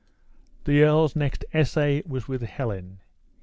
The 0.63 0.81
earl's 0.81 1.15
next 1.15 1.45
essay 1.53 2.01
was 2.07 2.27
with 2.27 2.41
Helen. 2.41 3.01